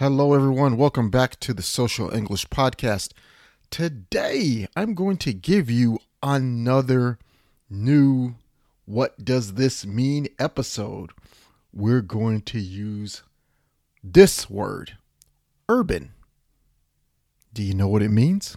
[0.00, 0.78] Hello, everyone.
[0.78, 3.12] Welcome back to the Social English Podcast.
[3.68, 7.18] Today, I'm going to give you another
[7.68, 8.36] new
[8.86, 11.10] What Does This Mean episode.
[11.70, 13.24] We're going to use
[14.02, 14.96] this word,
[15.68, 16.12] urban.
[17.52, 18.56] Do you know what it means?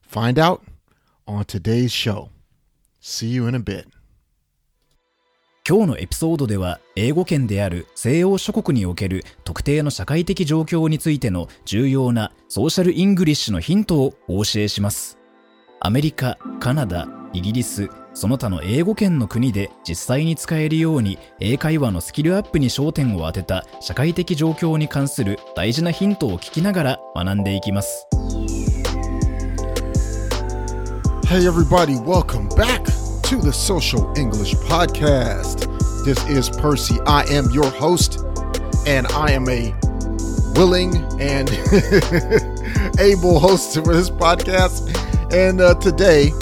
[0.00, 0.64] Find out
[1.28, 2.30] on today's show.
[3.00, 3.86] See you in a bit.
[5.66, 15.16] 今日のエピソードでは英語圏である西洋諸国における特定の社会的状況についての重要なソーシャルイングリッシュのヒントをお教えします。
[15.80, 28.06] アメリカ、カナダ、イギリス、その他の英語圏の国で実際に使えるように英会話のスキルアップに焦点を当てた社会的状況に関する大事なヒントを聞きながら学んでいきます。
[31.26, 35.64] Hey, everybody, welcome back to the Social English Podcast.
[36.04, 37.00] This is Percy.
[37.06, 38.22] I am your host,
[38.86, 39.74] and I am a
[40.54, 41.48] willing and
[43.00, 44.92] able host for this podcast.
[45.32, 46.32] And uh, today,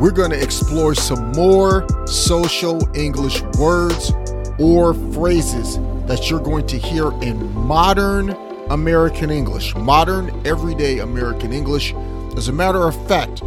[0.00, 4.12] we're going to explore some more social English words
[4.58, 8.30] or phrases that you're going to hear in modern
[8.70, 11.94] American English, modern everyday American English.
[12.36, 13.44] As a matter of fact,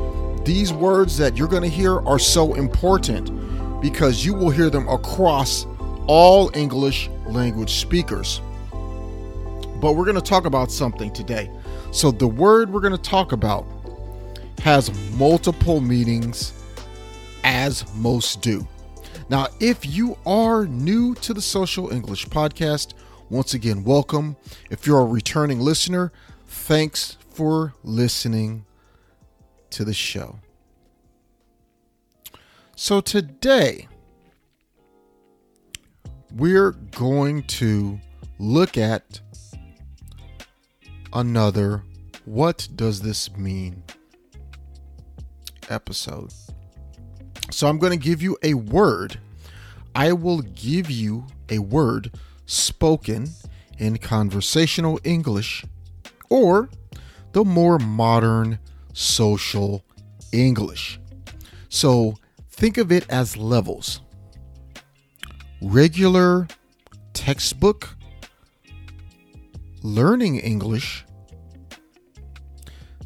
[0.47, 4.87] these words that you're going to hear are so important because you will hear them
[4.87, 5.67] across
[6.07, 8.39] all English language speakers.
[8.71, 11.51] But we're going to talk about something today.
[11.91, 13.65] So, the word we're going to talk about
[14.59, 16.53] has multiple meanings,
[17.43, 18.65] as most do.
[19.27, 22.93] Now, if you are new to the Social English Podcast,
[23.29, 24.37] once again, welcome.
[24.69, 26.13] If you're a returning listener,
[26.47, 28.65] thanks for listening
[29.71, 30.39] to the show.
[32.75, 33.87] So today,
[36.33, 37.99] we're going to
[38.39, 39.19] look at
[41.13, 41.83] another
[42.25, 43.83] What Does This Mean
[45.69, 46.33] episode.
[47.51, 49.19] So I'm going to give you a word.
[49.95, 52.11] I will give you a word
[52.45, 53.29] spoken
[53.77, 55.65] in conversational English
[56.29, 56.69] or
[57.31, 58.59] the more modern
[58.97, 59.85] social
[60.31, 60.99] English.
[61.69, 62.15] So
[62.49, 64.01] think of it as levels
[65.61, 66.47] regular
[67.13, 67.95] textbook
[69.83, 71.05] learning English,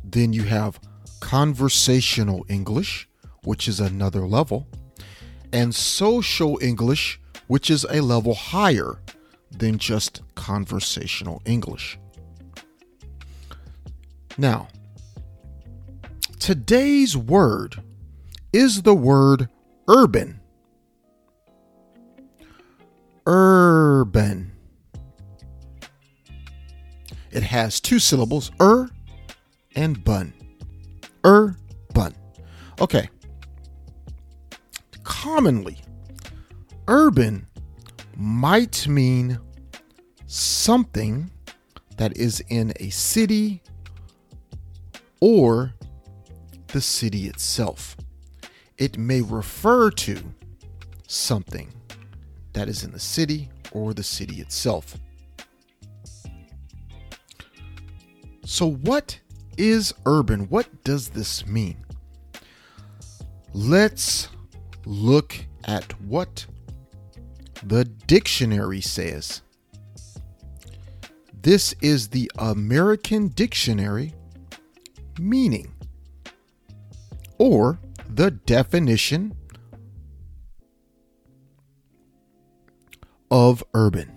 [0.04, 0.80] then you have
[1.20, 3.10] conversational English,
[3.44, 4.68] which is another level,
[5.52, 8.98] and social English, which is a level higher
[9.52, 12.00] than just conversational English.
[14.38, 14.70] Now,
[16.42, 17.82] today's word
[18.52, 19.48] is the word
[19.88, 20.42] urban.
[23.28, 24.52] Urban.
[27.30, 28.90] It has two syllables, ur
[29.76, 30.34] and bun.
[31.24, 31.56] Er
[31.94, 32.16] Urban.
[32.82, 33.08] Okay.
[35.04, 35.78] Commonly,
[36.88, 37.46] urban
[38.18, 39.40] might mean
[40.26, 41.30] something
[41.98, 43.62] that is in a city
[45.20, 45.76] or
[46.72, 47.96] the city itself.
[48.78, 50.20] It may refer to
[51.08, 51.72] something
[52.54, 54.98] that is in the city or the city itself.
[58.46, 59.20] So, what
[59.58, 60.48] is urban?
[60.50, 61.78] What does this mean?
[63.54, 64.30] Let's
[64.86, 66.46] look at what
[67.64, 69.42] the dictionary says.
[71.42, 74.14] This is the American Dictionary
[75.20, 75.74] meaning
[77.42, 79.36] or the definition
[83.32, 84.12] of urban.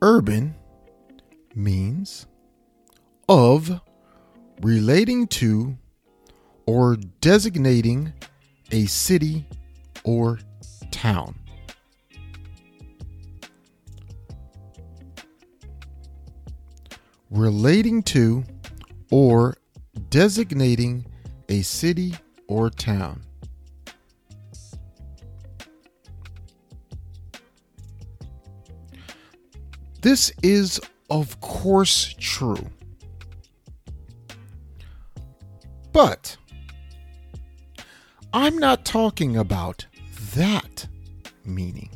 [0.00, 0.54] Urban
[1.54, 2.26] means
[3.28, 3.82] of
[4.62, 5.76] relating to
[6.64, 8.10] or designating
[8.72, 9.46] a city
[10.04, 10.38] or
[10.90, 11.38] town.
[17.28, 18.42] Relating to
[19.10, 19.58] or
[20.08, 21.06] designating
[21.48, 22.14] a city
[22.48, 23.22] or town.
[30.00, 32.70] This is, of course, true.
[35.92, 36.36] But
[38.32, 39.86] I'm not talking about
[40.34, 40.86] that
[41.44, 41.88] meaning.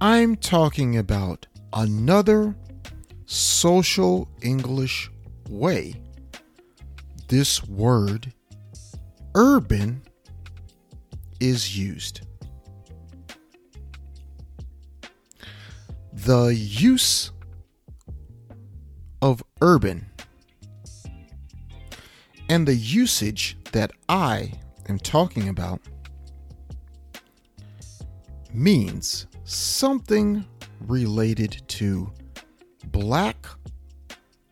[0.00, 2.56] I'm talking about another
[3.26, 5.10] social English
[5.48, 5.94] way
[7.32, 8.30] this word
[9.34, 10.02] urban
[11.40, 12.20] is used.
[16.12, 17.32] the use
[19.22, 20.04] of urban
[22.50, 24.52] and the usage that I
[24.90, 25.80] am talking about
[28.52, 30.44] means something
[30.80, 32.12] related to
[32.88, 33.46] black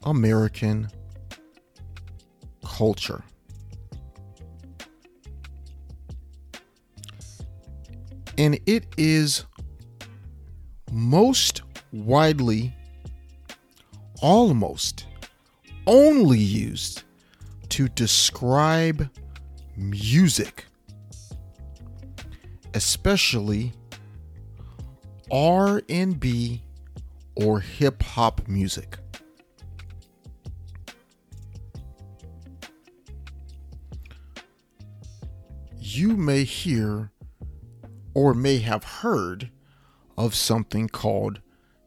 [0.02, 0.88] American
[2.80, 3.22] culture.
[8.38, 9.44] And it is
[10.90, 11.60] most
[11.92, 12.74] widely,
[14.22, 15.04] almost
[15.86, 17.02] only used
[17.68, 19.10] to describe
[19.76, 20.64] music,
[22.72, 23.74] especially
[25.30, 26.62] R&B
[27.34, 28.96] or hip hop music.
[36.00, 37.12] You may hear
[38.14, 39.50] or may have heard
[40.16, 41.42] of something called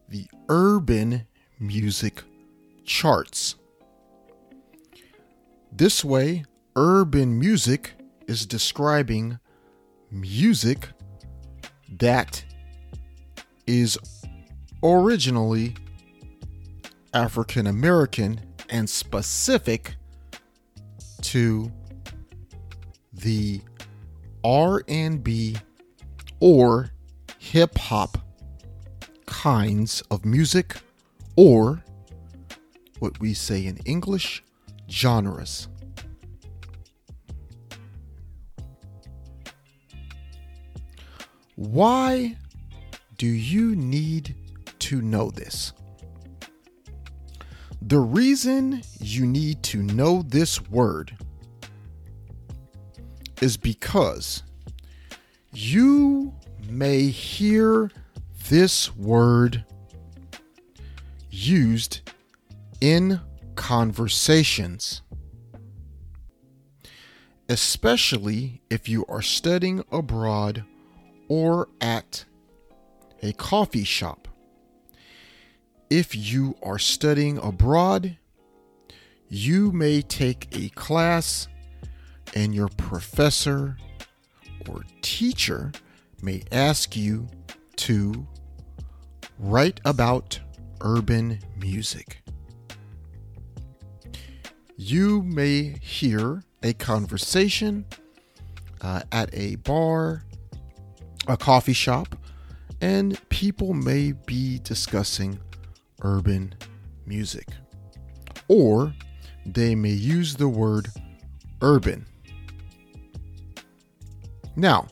[0.08, 1.26] the urban
[1.58, 2.22] music
[2.84, 3.56] charts.
[5.72, 6.44] This way,
[6.76, 7.94] urban music
[8.28, 9.40] is describing
[10.12, 10.90] music
[11.98, 12.44] that
[13.66, 13.98] is
[14.84, 15.74] originally
[17.12, 18.40] African American
[18.70, 19.96] and specific
[21.22, 21.72] to
[23.12, 23.60] the
[24.44, 25.56] R&B
[26.40, 26.90] or
[27.38, 28.18] hip hop
[29.26, 30.76] kinds of music
[31.36, 31.82] or
[32.98, 34.42] what we say in English
[34.88, 35.68] genres.
[41.56, 42.36] Why
[43.16, 44.34] do you need
[44.80, 45.72] to know this?
[47.80, 51.16] The reason you need to know this word
[53.44, 54.42] is because
[55.52, 56.32] you
[56.66, 57.90] may hear
[58.48, 59.62] this word
[61.30, 62.00] used
[62.80, 63.20] in
[63.54, 65.02] conversations,
[67.50, 70.64] especially if you are studying abroad
[71.28, 72.24] or at
[73.22, 74.26] a coffee shop.
[75.90, 78.16] If you are studying abroad,
[79.28, 81.46] you may take a class
[82.34, 83.76] and your professor
[84.68, 85.72] or teacher
[86.20, 87.28] may ask you
[87.76, 88.26] to
[89.38, 90.38] write about
[90.80, 92.22] urban music.
[94.76, 97.84] You may hear a conversation
[98.80, 100.24] uh, at a bar,
[101.28, 102.16] a coffee shop,
[102.80, 105.38] and people may be discussing
[106.02, 106.54] urban
[107.06, 107.48] music.
[108.48, 108.94] Or
[109.46, 110.88] they may use the word
[111.62, 112.06] urban.
[114.56, 114.86] Now,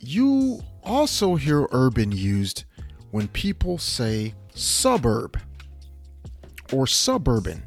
[0.00, 2.64] you also hear urban used
[3.10, 5.38] when people say suburb
[6.72, 7.62] or suburban,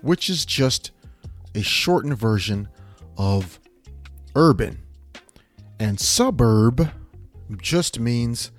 [0.00, 0.90] which is just
[1.54, 2.68] a shortened version
[3.18, 3.60] of
[4.34, 4.78] urban.
[5.78, 6.90] And suburb
[7.60, 8.50] just means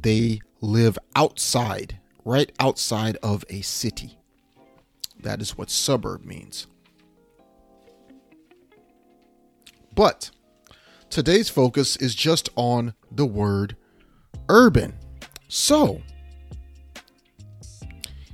[0.00, 4.18] they live outside, right outside of a city.
[5.18, 6.66] That is what suburb means.
[9.96, 10.30] But
[11.08, 13.76] today's focus is just on the word
[14.48, 14.94] urban.
[15.48, 16.02] So,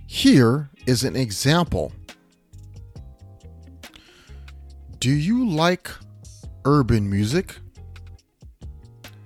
[0.06, 1.92] here is an example.
[4.98, 5.88] Do you like
[6.64, 7.54] urban music?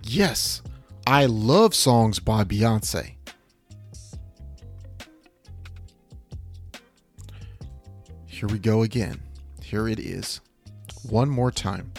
[0.03, 0.61] Yes,
[1.07, 3.15] I love songs by Beyonce.
[8.27, 9.23] Here we go again.
[9.63, 10.43] Here it is.
[11.09, 11.93] One more time.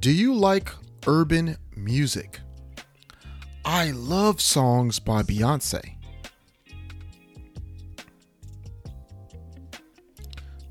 [0.00, 0.70] Do you like
[1.06, 2.40] urban music?
[3.64, 5.80] I love songs by Beyonce.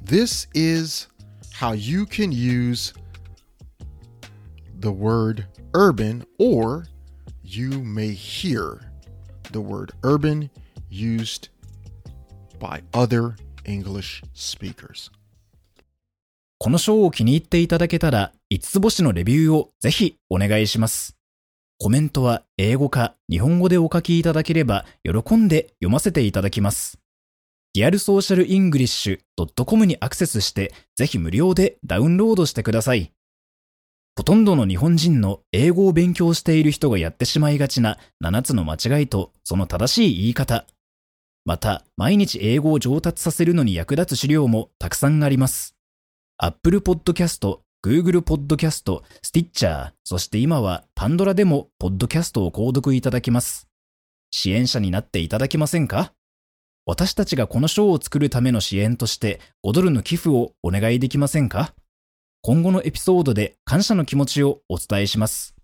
[0.01, 1.07] This is
[1.53, 2.93] how you can use
[4.79, 6.87] the word urban, or
[7.41, 8.91] you may hear
[9.51, 10.49] the word urban
[10.89, 11.49] used
[12.59, 15.09] by other English speakers.
[16.59, 21.18] このショーを気に入っていただけたら、 5つ星のレビューをぜひお願いします。
[21.78, 26.98] コメントは英語か日本語でお書きいただければ喜んで読ませていただきます。
[27.74, 33.12] リアルソーシャルイングリッシュ .com にアクセスしてぜひ無料でダウンロードしてください。
[34.16, 40.64] ほとんどの日本人の英語を勉強している人がやってしまいがちな7つの間違いとその正しい言い方。
[41.44, 45.76] また、毎日英語を上達させるのに役立つ資料もたくさんあります。
[46.38, 53.68] Apple Podcast、Google Podcast、Stitcher、そして今は Pandora でもポッドキャストを購読いただけます。
[54.30, 56.12] 支援者になっていただけませんか？
[56.86, 61.72] 私たちがこの賞を作るための支援として5ドルの寄付をお願いできませんか？
[62.42, 65.54] 今後のエピソードで感謝の気持ちをお伝えします。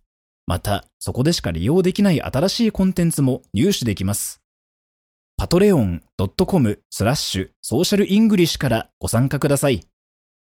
[0.46, 4.40] また、そこでしか利用できない新しいコンテンツも入手できます。
[5.36, 6.02] パトレオン
[6.46, 9.82] .com スラッシュソーシャルイングリッシュからご参加ください。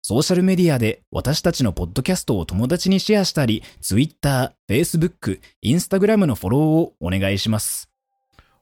[0.02, 7.90] ソーシャルメディアで私たちのポッドキャストを友達にシェアしたり、Twitter、Facebook、Instagram のフォローをお願いします。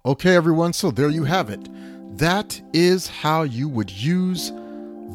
[0.03, 1.69] Okay, everyone, so there you have it.
[2.17, 4.51] That is how you would use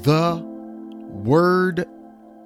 [0.03, 0.41] the
[1.25, 1.87] word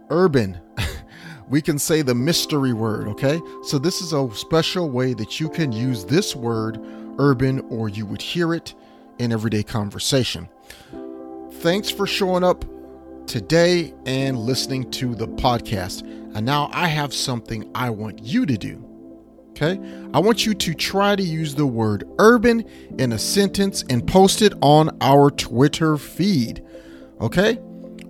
[0.08, 0.60] urban.
[1.50, 3.40] we can say the mystery word, okay?
[3.64, 6.80] So, this is a special way that you can use this word
[7.18, 8.74] urban or you would hear it
[9.18, 10.48] in everyday conversation.
[11.60, 12.64] Thanks for showing up
[13.29, 16.01] today and listening to the podcast.
[16.35, 18.83] And now I have something I want you to do.
[19.51, 19.79] Okay?
[20.13, 22.65] I want you to try to use the word urban
[22.97, 26.65] in a sentence and post it on our Twitter feed.
[27.21, 27.59] Okay?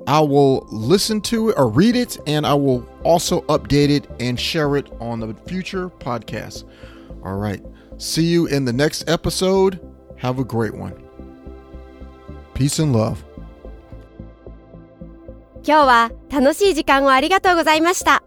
[0.07, 4.39] I will listen to it or read it, and I will also update it and
[4.39, 6.63] share it on the future podcast.
[7.23, 7.63] All right.
[7.97, 9.79] See you in the next episode.
[10.17, 11.03] Have a great one.
[12.53, 13.23] Peace and love.
[15.65, 18.23] 今日は楽しい時間をありがとうございました。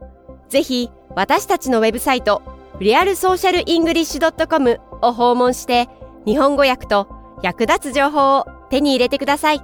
[0.49, 2.43] ぜひ私たちのウェブサイト
[2.79, 5.89] リアルソーシャルイングリッシュ .com を訪問して
[6.27, 7.09] 日本語訳と
[7.43, 9.63] 役立つ情報を手に入れてください。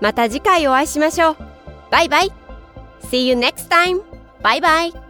[0.00, 1.36] また次回お会いしましょう。
[1.90, 2.32] バイバイ
[3.02, 4.02] !See you next time!
[4.42, 5.07] バイバイ